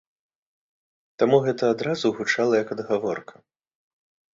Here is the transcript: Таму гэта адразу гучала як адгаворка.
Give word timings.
Таму 1.21 1.37
гэта 1.45 1.63
адразу 1.75 2.13
гучала 2.19 2.53
як 2.63 2.67
адгаворка. 2.79 3.35